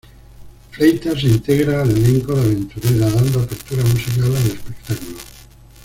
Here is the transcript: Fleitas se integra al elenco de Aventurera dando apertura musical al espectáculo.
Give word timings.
Fleitas 0.71 1.19
se 1.21 1.27
integra 1.27 1.83
al 1.83 1.91
elenco 1.91 2.33
de 2.33 2.41
Aventurera 2.41 3.07
dando 3.11 3.41
apertura 3.41 3.83
musical 3.83 4.35
al 4.35 4.47
espectáculo. 4.47 5.17